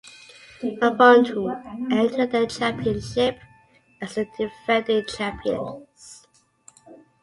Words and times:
Avondhu 0.81 1.51
entered 1.91 2.31
the 2.31 2.47
championship 2.47 3.37
as 4.01 4.15
the 4.15 4.25
defending 4.35 5.05
champions. 5.05 6.25